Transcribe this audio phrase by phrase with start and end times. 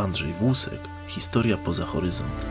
[0.00, 2.46] Andrzej Włusek, Historia poza horyzont.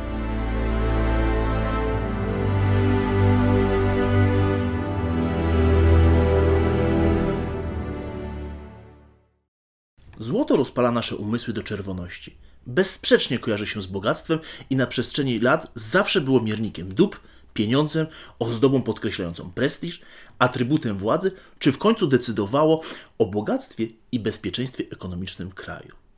[10.19, 12.37] Złoto rozpala nasze umysły do czerwoności.
[12.67, 14.39] Bezsprzecznie kojarzy się z bogactwem
[14.69, 17.19] i na przestrzeni lat zawsze było miernikiem dóbr,
[17.53, 18.07] pieniądzem,
[18.39, 20.01] ozdobą podkreślającą prestiż,
[20.39, 22.81] atrybutem władzy, czy w końcu decydowało
[23.17, 26.08] o bogactwie i bezpieczeństwie ekonomicznym kraju.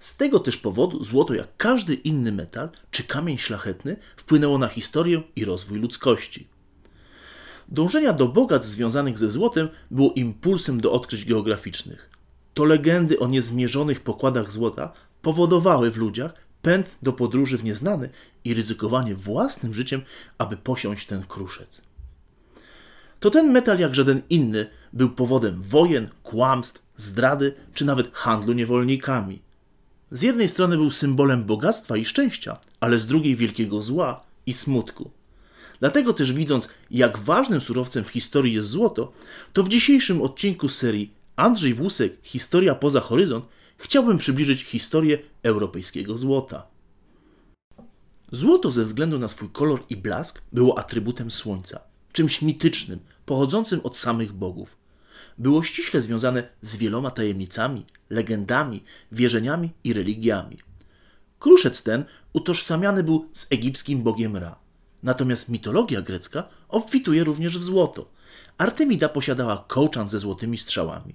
[0.00, 5.22] Z tego też powodu złoto, jak każdy inny metal czy kamień szlachetny, wpłynęło na historię
[5.36, 6.48] i rozwój ludzkości.
[7.68, 12.10] Dążenia do bogactw związanych ze złotem było impulsem do odkryć geograficznych.
[12.54, 14.92] To legendy o niezmierzonych pokładach złota
[15.22, 18.08] powodowały w ludziach pęd do podróży w nieznane
[18.44, 20.02] i ryzykowanie własnym życiem,
[20.38, 21.82] aby posiąść ten kruszec.
[23.20, 29.49] To ten metal, jak żaden inny, był powodem wojen, kłamstw, zdrady czy nawet handlu niewolnikami.
[30.12, 35.10] Z jednej strony był symbolem bogactwa i szczęścia, ale z drugiej wielkiego zła i smutku.
[35.80, 39.12] Dlatego też widząc, jak ważnym surowcem w historii jest złoto,
[39.52, 43.44] to w dzisiejszym odcinku serii Andrzej Włusek Historia poza horyzont
[43.76, 46.66] chciałbym przybliżyć historię europejskiego złota.
[48.32, 51.80] Złoto ze względu na swój kolor i blask było atrybutem słońca,
[52.12, 54.76] czymś mitycznym, pochodzącym od samych bogów.
[55.38, 60.58] Było ściśle związane z wieloma tajemnicami, legendami, wierzeniami i religiami.
[61.38, 64.58] Kruszec ten utożsamiany był z egipskim bogiem Ra.
[65.02, 68.10] Natomiast mitologia grecka obfituje również w złoto.
[68.58, 71.14] Artemida posiadała kołczan ze złotymi strzałami.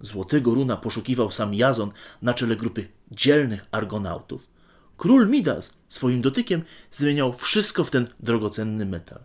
[0.00, 1.90] Złotego runa poszukiwał sam Jazon
[2.22, 4.48] na czele grupy dzielnych argonautów.
[4.96, 9.24] Król Midas swoim dotykiem zmieniał wszystko w ten drogocenny metal.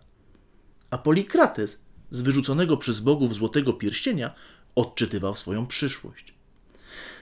[0.90, 4.34] A Polikrates z wyrzuconego przez bogów złotego pierścienia
[4.74, 6.34] odczytywał swoją przyszłość.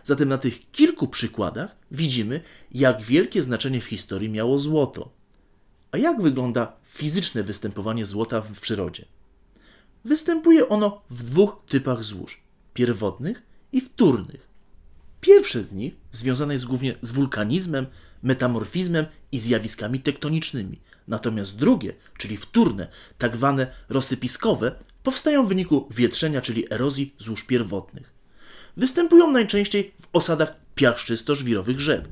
[0.05, 2.41] Zatem na tych kilku przykładach widzimy,
[2.73, 5.11] jak wielkie znaczenie w historii miało złoto.
[5.93, 9.05] A jak wygląda fizyczne występowanie złota w przyrodzie?
[10.05, 12.43] Występuje ono w dwóch typach złóż:
[12.75, 14.49] pierwotnych i wtórnych.
[15.21, 17.87] Pierwsze z nich związane jest głównie z wulkanizmem,
[18.27, 22.89] metamorfizmem i zjawiskami tektonicznymi, natomiast drugie, czyli wtórne,
[23.19, 28.13] tak zwane rozsypiskowe, powstają w wyniku wietrzenia, czyli erozji złóż pierwotnych.
[28.77, 32.05] Występują najczęściej w osadach piaszczysto-żwirowych rzek,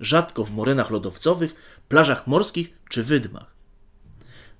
[0.00, 1.54] rzadko w morenach lodowcowych,
[1.88, 3.56] plażach morskich czy wydmach.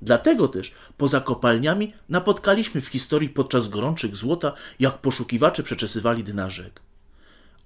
[0.02, 6.85] Dlatego też poza kopalniami napotkaliśmy w historii podczas gorączych złota, jak poszukiwacze przeczesywali dna rzek.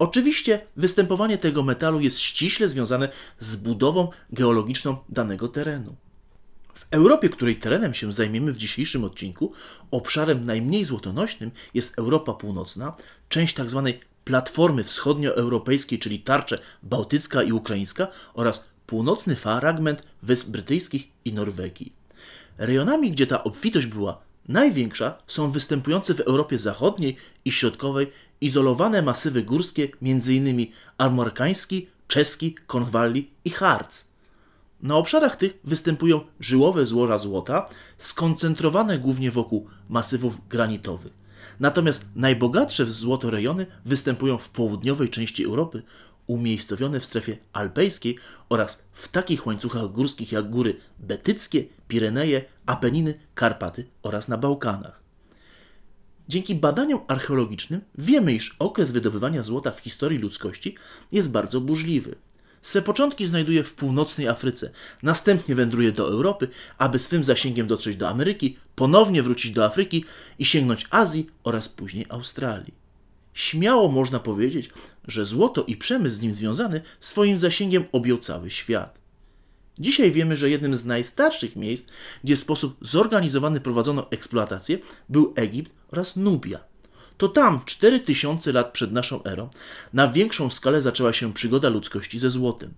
[0.00, 5.96] Oczywiście występowanie tego metalu jest ściśle związane z budową geologiczną danego terenu.
[6.74, 9.52] W Europie, której terenem się zajmiemy w dzisiejszym odcinku,
[9.90, 12.96] obszarem najmniej złotonośnym jest Europa Północna,
[13.28, 13.82] część tzw.
[13.86, 21.92] Tak platformy wschodnioeuropejskiej, czyli tarcze bałtycka i ukraińska oraz północny fragment Wysp Brytyjskich i Norwegii.
[22.58, 29.42] Rejonami, gdzie ta obfitość była największa, są występujące w Europie Zachodniej i Środkowej izolowane masywy
[29.42, 30.66] górskie, m.in.
[30.98, 34.04] armorkański, czeski, Kornwalli i Harz.
[34.82, 37.68] Na obszarach tych występują żyłowe złoża złota,
[37.98, 41.12] skoncentrowane głównie wokół masywów granitowych.
[41.60, 45.82] Natomiast najbogatsze w złoto rejony występują w południowej części Europy,
[46.26, 48.18] umiejscowione w strefie alpejskiej
[48.48, 55.00] oraz w takich łańcuchach górskich jak góry betyckie, Pireneje, Apeniny, Karpaty oraz na Bałkanach.
[56.30, 60.76] Dzięki badaniom archeologicznym wiemy, iż okres wydobywania złota w historii ludzkości
[61.12, 62.14] jest bardzo burzliwy.
[62.62, 64.70] Swe początki znajduje w północnej Afryce,
[65.02, 66.48] następnie wędruje do Europy,
[66.78, 70.04] aby swym zasięgiem dotrzeć do Ameryki, ponownie wrócić do Afryki
[70.38, 72.74] i sięgnąć Azji oraz później Australii.
[73.34, 74.70] Śmiało można powiedzieć,
[75.08, 78.98] że złoto i przemysł z nim związany swoim zasięgiem objął cały świat.
[79.78, 81.88] Dzisiaj wiemy, że jednym z najstarszych miejsc,
[82.24, 86.60] gdzie w sposób zorganizowany prowadzono eksploatację, był Egipt oraz Nubia.
[87.16, 89.48] To tam, 4000 lat przed naszą erą,
[89.92, 92.74] na większą skalę zaczęła się przygoda ludzkości ze złotem.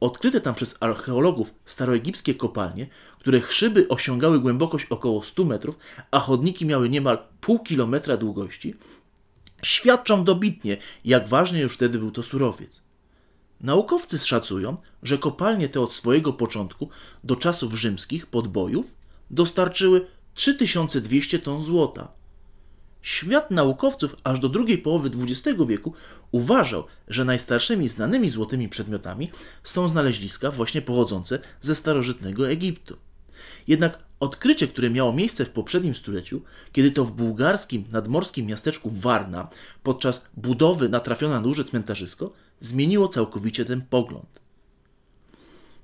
[0.00, 2.86] Odkryte tam przez archeologów staroegipskie kopalnie,
[3.18, 5.78] których szyby osiągały głębokość około 100 metrów,
[6.10, 8.74] a chodniki miały niemal pół kilometra długości,
[9.62, 12.82] świadczą dobitnie, jak ważny już wtedy był to surowiec.
[13.60, 16.88] Naukowcy szacują, że kopalnie te od swojego początku
[17.24, 18.96] do czasów rzymskich podbojów
[19.30, 22.19] dostarczyły 3200 ton złota.
[23.02, 25.92] Świat naukowców aż do drugiej połowy XX wieku
[26.30, 29.30] uważał, że najstarszymi znanymi złotymi przedmiotami
[29.64, 32.96] są znaleziska właśnie pochodzące ze starożytnego Egiptu.
[33.68, 36.42] Jednak odkrycie, które miało miejsce w poprzednim stuleciu,
[36.72, 39.48] kiedy to w bułgarskim nadmorskim miasteczku Warna
[39.82, 44.40] podczas budowy natrafiono na duże cmentarzysko, zmieniło całkowicie ten pogląd.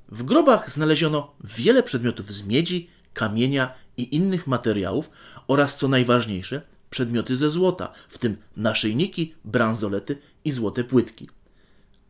[0.09, 5.11] W grobach znaleziono wiele przedmiotów z miedzi, kamienia i innych materiałów
[5.49, 6.63] oraz, co najważniejsze,
[6.97, 11.29] przedmioty ze złota, w tym naszyjniki, bransolety i złote płytki.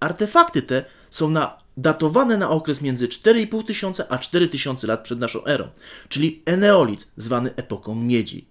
[0.00, 5.18] Artefakty te są na, datowane na okres między 4,5 tysiąca a 4 tysiące lat przed
[5.18, 5.68] naszą erą,
[6.08, 8.48] czyli eneolit, zwany epoką miedzi.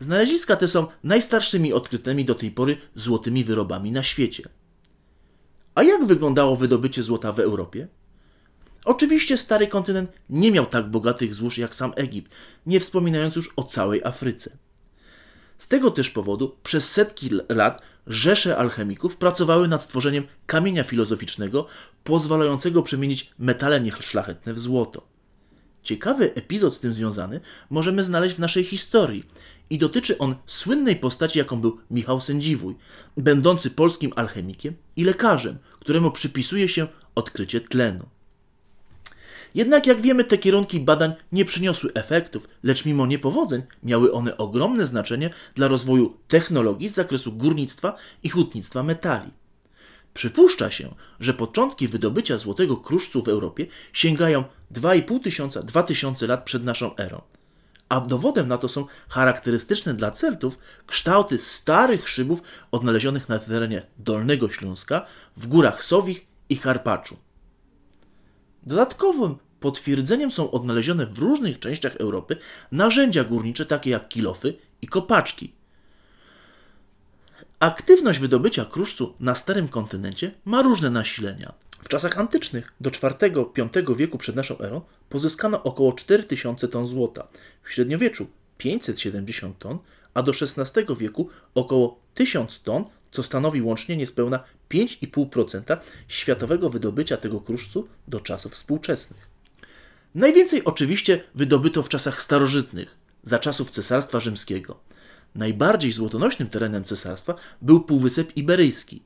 [0.00, 4.48] Znaleziska te są najstarszymi odkrytymi do tej pory złotymi wyrobami na świecie.
[5.74, 7.88] A jak wyglądało wydobycie złota w Europie?
[8.84, 12.34] Oczywiście stary kontynent nie miał tak bogatych złóż jak sam Egipt,
[12.66, 14.67] nie wspominając już o całej Afryce.
[15.58, 21.66] Z tego też powodu przez setki lat rzesze alchemików pracowały nad stworzeniem kamienia filozoficznego
[22.04, 25.08] pozwalającego przemienić metale nieszlachetne w złoto.
[25.82, 27.40] Ciekawy epizod z tym związany
[27.70, 29.24] możemy znaleźć w naszej historii
[29.70, 32.74] i dotyczy on słynnej postaci, jaką był Michał Sędziwój,
[33.16, 38.08] będący polskim alchemikiem i lekarzem, któremu przypisuje się odkrycie tlenu.
[39.54, 44.86] Jednak jak wiemy, te kierunki badań nie przyniosły efektów, lecz mimo niepowodzeń miały one ogromne
[44.86, 49.30] znaczenie dla rozwoju technologii z zakresu górnictwa i hutnictwa metali.
[50.14, 56.64] Przypuszcza się, że początki wydobycia złotego kruszcu w Europie sięgają 2,5 tysiąca, 2000 lat przed
[56.64, 57.22] naszą erą.
[57.88, 64.50] A dowodem na to są charakterystyczne dla Celtów kształty starych szybów odnalezionych na terenie Dolnego
[64.50, 65.06] Śląska,
[65.36, 67.16] w górach Sowich i Karpaczu.
[68.68, 72.36] Dodatkowym potwierdzeniem są odnalezione w różnych częściach Europy
[72.72, 75.52] narzędzia górnicze takie jak kilofy i kopaczki.
[77.58, 81.52] Aktywność wydobycia kruszcu na starym kontynencie ma różne nasilenia.
[81.82, 87.28] W czasach antycznych do IV-V wieku przed naszą erą pozyskano około 4000 ton złota,
[87.62, 88.26] w średniowieczu
[88.58, 89.78] 570 ton,
[90.14, 95.76] a do XVI wieku około 1000 ton co stanowi łącznie niespełna 5,5%
[96.08, 99.28] światowego wydobycia tego kruszcu do czasów współczesnych.
[100.14, 104.80] Najwięcej oczywiście wydobyto w czasach starożytnych, za czasów Cesarstwa Rzymskiego.
[105.34, 109.02] Najbardziej złotonośnym terenem cesarstwa był Półwysep Iberyjski.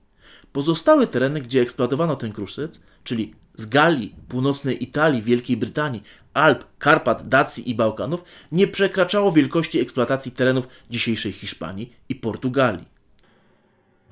[0.53, 6.03] Pozostałe tereny, gdzie eksploatowano ten kruszec, czyli z Galii, północnej Italii, Wielkiej Brytanii,
[6.35, 12.93] Alp, Karpat, Dacji i Bałkanów, nie przekraczało wielkości eksploatacji terenów dzisiejszej Hiszpanii i Portugalii.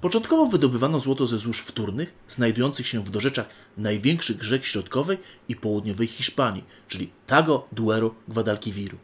[0.00, 5.18] Początkowo wydobywano złoto ze złóż wtórnych, znajdujących się w dorzeczach największych rzek środkowej
[5.48, 8.98] i południowej Hiszpanii, czyli Tago, Duero, Guadalquiviru.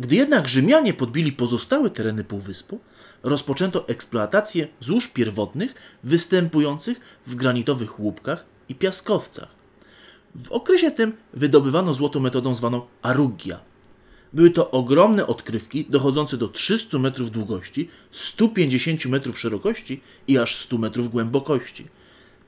[0.00, 2.80] Gdy jednak Rzymianie podbili pozostałe tereny półwyspu,
[3.22, 5.74] rozpoczęto eksploatację złóż pierwotnych
[6.04, 9.48] występujących w granitowych łupkach i piaskowcach.
[10.34, 13.60] W okresie tym wydobywano złoto metodą zwaną aruggia,
[14.32, 20.78] były to ogromne odkrywki dochodzące do 300 metrów długości, 150 metrów szerokości i aż 100
[20.78, 21.86] metrów głębokości.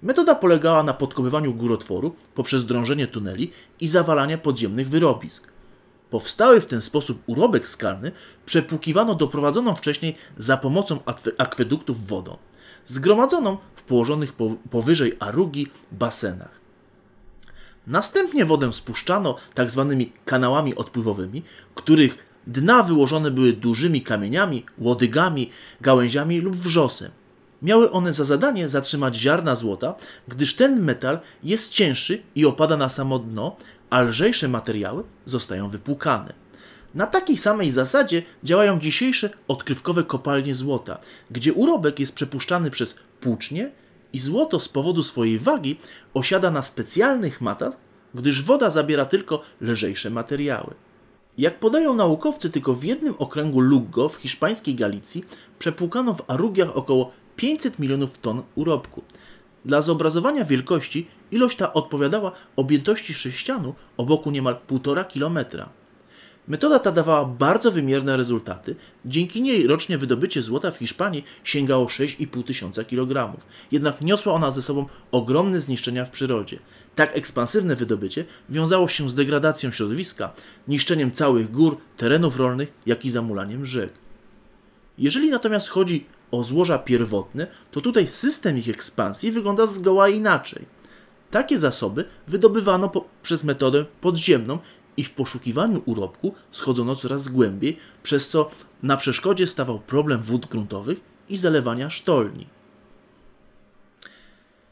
[0.03, 3.51] Metoda polegała na podkopywaniu górotworu poprzez drążenie tuneli
[3.81, 5.49] i zawalania podziemnych wyrobisk.
[6.11, 8.13] Powstały w ten sposób urobek skalny
[8.47, 11.01] przepłukiwano doprowadzoną wcześniej za pomocą
[11.39, 12.37] akweduktów wodą,
[12.87, 14.33] zgromadzoną w położonych
[14.71, 16.60] powyżej arugi basenach.
[17.91, 21.43] Następnie wodę spuszczano tak zwanymi kanałami odpływowymi,
[21.75, 25.51] których dna wyłożone były dużymi kamieniami, łodygami,
[25.81, 27.11] gałęziami lub wrzosem.
[27.63, 29.95] Miały one za zadanie zatrzymać ziarna złota,
[30.29, 33.57] gdyż ten metal jest cięższy i opada na samo dno,
[33.91, 36.33] a lżejsze materiały zostają wypłukane.
[36.95, 40.99] Na takiej samej zasadzie działają dzisiejsze odkrywkowe kopalnie złota,
[41.31, 43.71] gdzie urobek jest przepuszczany przez płucznie
[44.13, 45.77] i złoto z powodu swojej wagi
[46.15, 47.77] osiada na specjalnych matach,
[48.15, 50.75] gdyż woda zabiera tylko lżejsze materiały.
[51.39, 55.25] Jak podają naukowcy, tylko w jednym okręgu Lugo w hiszpańskiej Galicji
[55.59, 59.03] przepłukano w Arugiach około 500 milionów ton urobku.
[59.65, 65.69] Dla zobrazowania wielkości ilość ta odpowiadała objętości sześcianu o boku niemal 1,5 kilometra.
[66.51, 72.45] Metoda ta dawała bardzo wymierne rezultaty, dzięki niej rocznie wydobycie złota w Hiszpanii sięgało 6,5
[72.45, 73.47] tysiąca kilogramów.
[73.73, 76.59] Jednak niosła ona ze sobą ogromne zniszczenia w przyrodzie.
[76.95, 80.33] Tak ekspansywne wydobycie wiązało się z degradacją środowiska,
[80.69, 83.93] niszczeniem całych gór, terenów rolnych, jak i zamulaniem rzek.
[84.99, 90.65] Jeżeli natomiast chodzi o złoża pierwotne, to tutaj system ich ekspansji wygląda zgoła inaczej.
[91.31, 94.59] Takie zasoby wydobywano po, przez metodę podziemną
[94.97, 98.51] i w poszukiwaniu urobku schodzono coraz głębiej, przez co
[98.83, 102.47] na przeszkodzie stawał problem wód gruntowych i zalewania sztolni.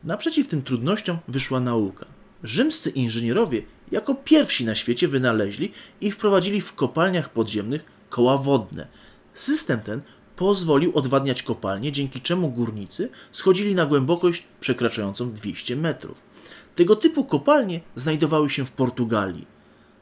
[0.05, 2.07] Naprzeciw tym trudnościom wyszła nauka.
[2.43, 8.87] Rzymscy inżynierowie jako pierwsi na świecie wynaleźli i wprowadzili w kopalniach podziemnych koła wodne.
[9.35, 10.01] System ten
[10.37, 16.21] pozwolił odwadniać kopalnie, dzięki czemu górnicy schodzili na głębokość przekraczającą 200 metrów.
[16.75, 19.58] Tego typu kopalnie znajdowały się w Portugalii.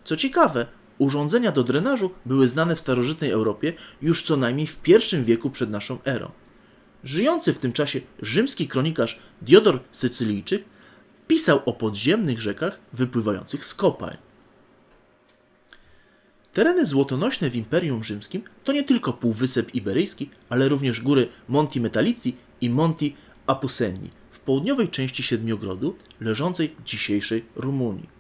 [0.07, 0.67] Co ciekawe,
[0.99, 3.73] urządzenia do drenażu były znane w starożytnej Europie
[4.03, 6.31] już co najmniej w I wieku przed naszą erą.
[7.05, 10.65] Żyjący w tym czasie rzymski kronikarz Diodor Sycylijczyk
[11.29, 14.17] pisał o podziemnych rzekach wypływających z kopalń.
[16.53, 22.37] Tereny złotonośne w Imperium Rzymskim to nie tylko Półwysep Iberyjski, ale również góry Monti Metallici
[22.61, 28.16] i Monti Apuseni w południowej części Siedmiogrodu, leżącej w dzisiejszej Rumunii.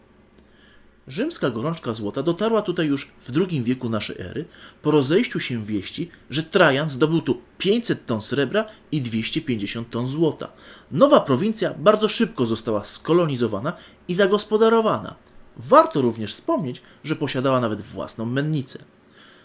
[1.08, 4.44] Rzymska gorączka złota dotarła tutaj już w II wieku naszej ery,
[4.82, 10.52] po rozejściu się wieści, że Trajan zdobył tu 500 ton srebra i 250 ton złota.
[10.90, 13.72] Nowa prowincja bardzo szybko została skolonizowana
[14.08, 15.14] i zagospodarowana.
[15.56, 18.78] Warto również wspomnieć, że posiadała nawet własną mennicę.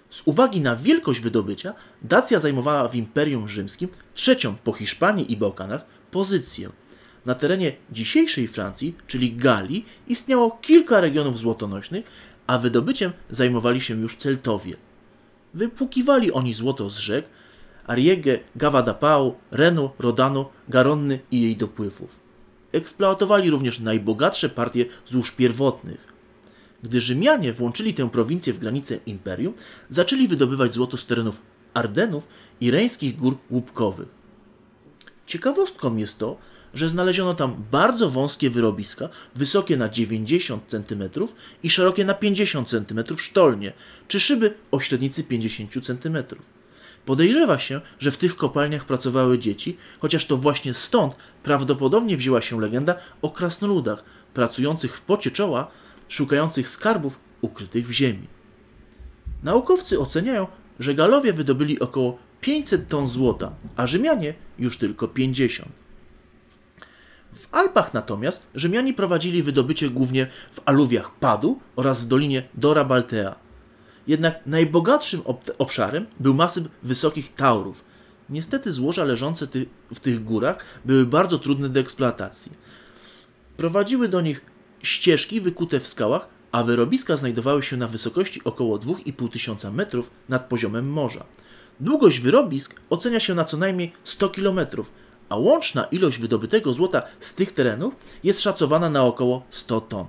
[0.10, 5.86] Z uwagi na wielkość wydobycia, Dacja zajmowała w Imperium Rzymskim trzecią po Hiszpanii i Bałkanach
[6.12, 6.70] pozycję.
[7.26, 12.06] Na terenie dzisiejszej Francji, czyli Galii, istniało kilka regionów złotonośnych,
[12.48, 14.76] a wydobyciem zajmowali się już Celtowie.
[15.54, 17.26] Wypłukiwali oni złoto z rzek
[17.88, 22.20] Ariege, Gavadapau, Renu, Rodanu, Garonny i jej dopływów.
[22.72, 26.12] Eksploatowali również najbogatsze partie złóż pierwotnych.
[26.84, 29.54] Gdy Rzymianie włączyli tę prowincję w granice imperium,
[29.90, 31.42] zaczęli wydobywać złoto z terenów
[31.74, 32.28] Ardenów
[32.62, 34.08] i reńskich gór łupkowych.
[35.26, 36.38] Ciekawostką jest to,
[36.74, 41.10] że znaleziono tam bardzo wąskie wyrobiska, wysokie na 90 cm
[41.64, 43.74] i szerokie na 50 cm sztolnie,
[44.08, 46.18] czy szyby o średnicy 50 cm.
[47.06, 52.62] Podejrzewa się, że w tych kopalniach pracowały dzieci, chociaż to właśnie stąd prawdopodobnie wzięła się
[52.62, 55.72] legenda o krasnoludach, pracujących w pocie czoła,
[56.08, 58.28] szukających skarbów ukrytych w ziemi.
[59.44, 60.48] Naukowcy oceniają,
[60.80, 65.91] że Galowie wydobyli około 500 ton złota, a Rzymianie już tylko 50.
[67.34, 73.36] W Alpach natomiast Rzymianie prowadzili wydobycie głównie w aluwiach Padu oraz w dolinie Dora Baltea.
[74.08, 75.22] Jednak najbogatszym
[75.58, 77.84] obszarem był masyw wysokich taurów.
[78.30, 82.52] Niestety złoża leżące ty w tych górach były bardzo trudne do eksploatacji.
[83.58, 84.46] Prowadziły do nich
[84.84, 90.50] ścieżki wykute w skałach, a wyrobiska znajdowały się na wysokości około 2,5 tysiąca metrów nad
[90.50, 91.26] poziomem morza.
[91.80, 94.92] Długość wyrobisk ocenia się na co najmniej 100 kilometrów,
[95.32, 100.06] a łączna ilość wydobytego złota z tych terenów jest szacowana na około 100 ton.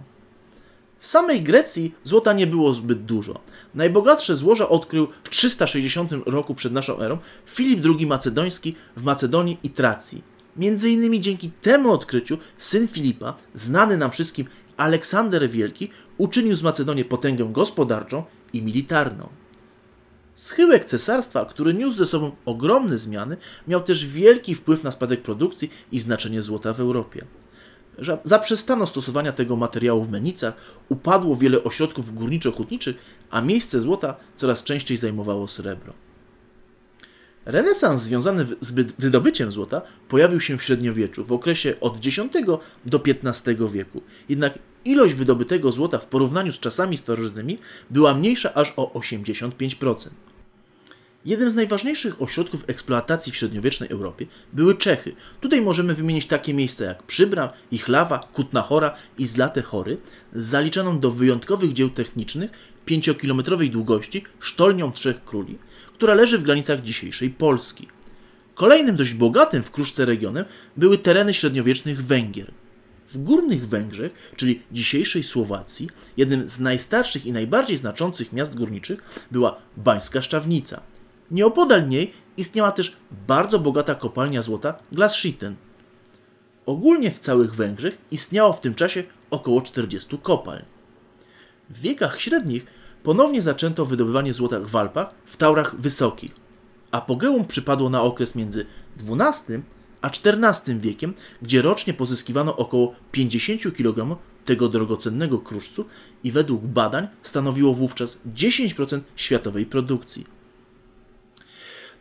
[0.98, 3.40] W samej Grecji złota nie było zbyt dużo.
[3.74, 9.70] Najbogatsze złoża odkrył w 360 roku przed naszą erą Filip II Macedoński w Macedonii i
[9.70, 10.22] Tracji.
[10.56, 17.04] Między innymi dzięki temu odkryciu syn Filipa, znany nam wszystkim Aleksander Wielki, uczynił z Macedonii
[17.04, 19.41] potęgę gospodarczą i militarną.
[20.34, 23.36] Schyłek cesarstwa, który niósł ze sobą ogromne zmiany,
[23.68, 27.24] miał też wielki wpływ na spadek produkcji i znaczenie złota w Europie.
[28.24, 30.54] Zaprzestano stosowania tego materiału w menicach,
[30.88, 32.94] upadło wiele ośrodków górniczo-hutniczych,
[33.30, 35.92] a miejsce złota coraz częściej zajmowało srebro.
[37.44, 42.20] Renesans związany z wydobyciem złota pojawił się w średniowieczu, w okresie od X
[42.86, 44.02] do XV wieku.
[44.28, 47.58] Jednak ilość wydobytego złota w porównaniu z czasami starożytnymi
[47.90, 50.08] była mniejsza aż o 85%.
[51.24, 55.12] Jednym z najważniejszych ośrodków eksploatacji w średniowiecznej Europie były Czechy.
[55.40, 59.96] Tutaj możemy wymienić takie miejsca jak Przybram, Ichlawa, Kutna Chora i Zlate Chory,
[60.32, 62.50] z zaliczoną do wyjątkowych dzieł technicznych
[62.86, 65.58] 5-kilometrowej długości Sztolnią Trzech Króli,
[65.94, 67.88] która leży w granicach dzisiejszej Polski.
[68.54, 70.44] Kolejnym dość bogatym w kruszce regionem
[70.76, 72.52] były tereny średniowiecznych Węgier.
[73.12, 79.58] W Górnych Węgrzech, czyli dzisiejszej Słowacji, jednym z najstarszych i najbardziej znaczących miast górniczych była
[79.76, 80.80] Bańska Szczawnica–
[81.32, 85.56] Nieopodal niej istniała też bardzo bogata kopalnia złota Glasschitten.
[86.66, 90.62] Ogólnie w całych Węgrzech istniało w tym czasie około 40 kopalń.
[91.70, 92.66] W wiekach średnich
[93.02, 96.34] ponownie zaczęto wydobywanie złota w Alpach w taurach wysokich.
[96.90, 98.66] Apogeum przypadło na okres między
[98.96, 99.62] XII
[100.02, 105.84] a XIV wiekiem, gdzie rocznie pozyskiwano około 50 kg tego drogocennego kruszcu
[106.24, 110.26] i według badań stanowiło wówczas 10% światowej produkcji.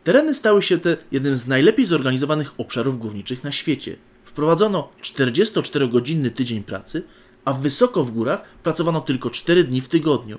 [0.04, 3.96] Tereny stały się te jednym z najlepiej zorganizowanych obszarów górniczych na świecie.
[4.24, 7.02] Wprowadzono 44-godzinny tydzień pracy,
[7.44, 10.38] a wysoko w górach pracowano tylko 4 dni w tygodniu,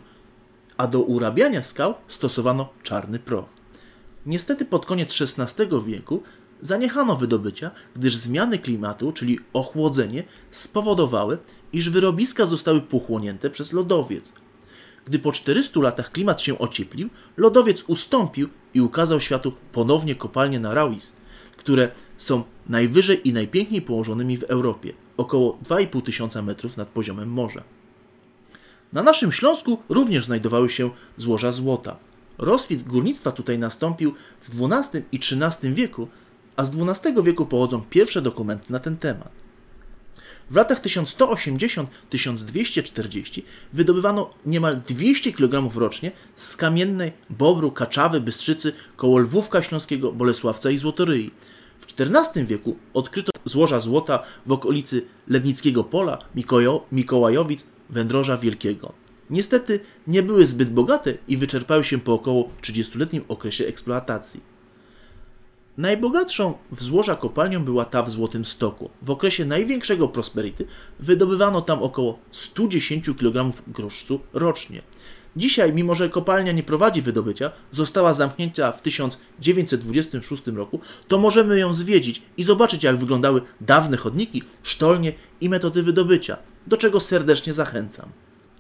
[0.78, 3.46] a do urabiania skał stosowano czarny proch.
[4.26, 6.24] Niestety pod koniec XVI wieku
[6.64, 11.38] zaniechano wydobycia, gdyż zmiany klimatu, czyli ochłodzenie, spowodowały,
[11.74, 14.34] iż wyrobiska zostały pochłonięte przez lodowiec.
[15.06, 20.74] Gdy po 400 latach klimat się ocieplił, lodowiec ustąpił i ukazał światu ponownie kopalnie na
[20.74, 21.16] Rauis,
[21.58, 27.64] które są najwyżej i najpiękniej położonymi w Europie, około 2,5 tysiąca metrów nad poziomem morza.
[28.94, 31.98] Na naszym Śląsku również znajdowały się złoża złota.
[32.38, 36.08] Rozkwit górnictwa tutaj nastąpił w XII i XIII wieku,
[36.56, 39.44] a z XII wieku pochodzą pierwsze dokumenty na ten temat.
[40.52, 43.42] W latach 1180-1240
[43.74, 50.78] wydobywano niemal 200 kg rocznie z kamiennej Bobru, Kaczawy, Bystrzycy, koło Lwówka Śląskiego, Bolesławca i
[50.78, 51.32] Złotoryi.
[51.80, 58.94] W XIV wieku odkryto złoża złota w okolicy Lednickiego Pola, Mikojo, Mikołajowic, Wędroża Wielkiego.
[59.30, 64.53] Niestety nie były zbyt bogate i wyczerpały się po około 30-letnim okresie eksploatacji.
[65.78, 68.90] Najbogatszą w złoża kopalnią była ta w Złotym Stoku.
[69.02, 70.66] W okresie największego prosperity
[71.00, 74.82] wydobywano tam około 110 kg gruszcu rocznie.
[75.36, 81.74] Dzisiaj, mimo że kopalnia nie prowadzi wydobycia, została zamknięta w 1926 roku, to możemy ją
[81.74, 86.38] zwiedzić i zobaczyć, jak wyglądały dawne chodniki, sztolnie i metody wydobycia,
[86.68, 88.10] do czego serdecznie zachęcam.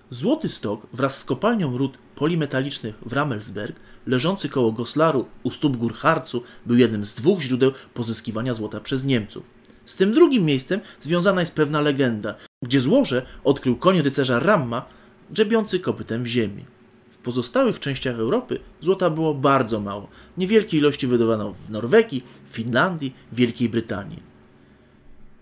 [0.09, 3.75] Złoty Stok wraz z kopalnią ród polimetalicznych w Ramelsberg,
[4.07, 9.03] leżący koło Goslaru u stóp gór Harcu, był jednym z dwóch źródeł pozyskiwania złota przez
[9.03, 9.43] Niemców.
[9.85, 14.85] Z tym drugim miejscem związana jest pewna legenda, gdzie złoże odkrył koń rycerza Ramma,
[15.31, 16.65] grzebiący kopytem w ziemi.
[17.11, 20.07] W pozostałych częściach Europy złota było bardzo mało.
[20.37, 24.32] Niewielkie ilości wydawano w Norwegii, Finlandii, Wielkiej Brytanii.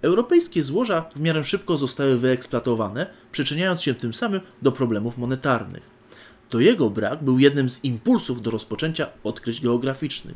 [0.01, 5.83] Europejskie złoża w miarę szybko zostały wyeksploatowane, przyczyniając się tym samym do problemów monetarnych.
[6.49, 10.35] To jego brak był jednym z impulsów do rozpoczęcia odkryć geograficznych.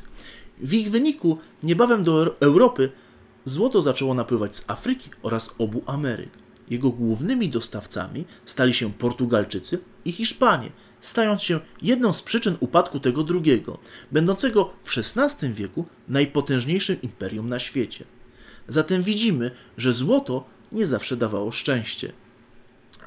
[0.60, 2.90] W ich wyniku niebawem do Europy
[3.46, 6.30] złoto zaczęło napływać z Afryki oraz obu Ameryk.
[6.70, 10.70] Jego głównymi dostawcami stali się Portugalczycy i Hiszpanie,
[11.02, 13.78] stając się jedną z przyczyn upadku tego drugiego,
[14.12, 18.06] będącego w XVI wieku najpotężniejszym imperium na świecie.
[18.68, 22.12] Zatem widzimy, że złoto nie zawsze dawało szczęście.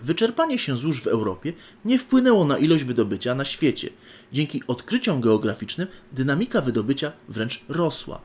[0.03, 1.52] Wyczerpanie się złóż w Europie
[1.85, 3.91] nie wpłynęło na ilość wydobycia na świecie.
[4.32, 8.21] Dzięki odkryciom geograficznym dynamika wydobycia wręcz rosła.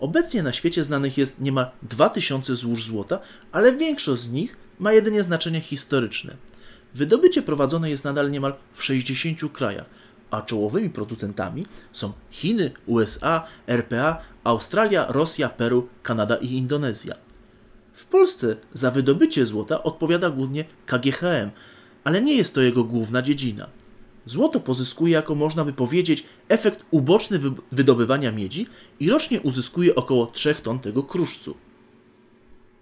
[0.00, 3.18] Obecnie na świecie znanych jest niemal 2000 złóż złota,
[3.52, 6.36] ale większość z nich ma jedynie znaczenie historyczne.
[6.94, 9.86] Wydobycie prowadzone jest nadal niemal w 60 krajach,
[10.32, 17.14] a czołowymi producentami są Chiny, USA, RPA, Australia, Rosja, Peru, Kanada i Indonezja.
[17.92, 21.50] W Polsce za wydobycie złota odpowiada głównie KGHM,
[22.04, 23.66] ale nie jest to jego główna dziedzina.
[24.26, 27.40] Złoto pozyskuje, jako można by powiedzieć, efekt uboczny
[27.72, 28.66] wydobywania miedzi
[29.00, 31.54] i rocznie uzyskuje około 3 ton tego kruszcu.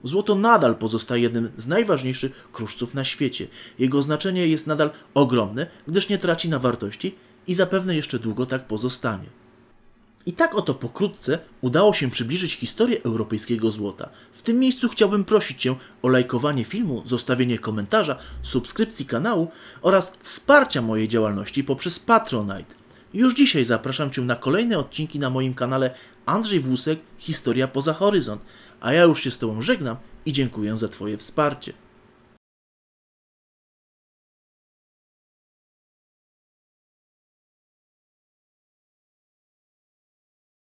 [0.04, 3.46] Złoto nadal pozostaje jednym z najważniejszych kruszców na świecie.
[3.78, 7.14] Jego znaczenie jest nadal ogromne, gdyż nie traci na wartości
[7.50, 9.26] i zapewne jeszcze długo tak pozostanie.
[10.26, 14.08] I tak oto pokrótce udało się przybliżyć historię europejskiego złota.
[14.32, 19.48] W tym miejscu chciałbym prosić Cię o lajkowanie filmu, zostawienie komentarza, subskrypcji kanału
[19.82, 22.74] oraz wsparcia mojej działalności poprzez Patronite.
[23.14, 25.94] Już dzisiaj zapraszam Cię na kolejne odcinki na moim kanale
[26.26, 28.42] Andrzej Włusek Historia poza horyzont,
[28.80, 31.72] a ja już się z Tobą żegnam i dziękuję za Twoje wsparcie.